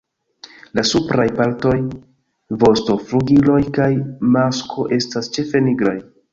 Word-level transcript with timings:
La 0.77 0.83
supraj 0.91 1.25
partoj, 1.39 1.73
vosto, 2.65 2.97
flugiloj 3.11 3.61
kaj 3.79 3.91
masko 4.39 4.91
estas 5.01 5.35
ĉefe 5.39 5.67
nigraj. 5.71 5.99